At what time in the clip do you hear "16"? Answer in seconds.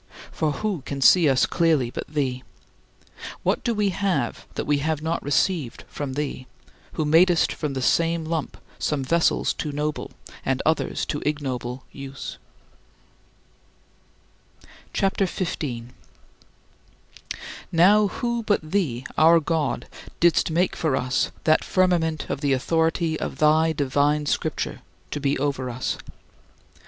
15.37-15.93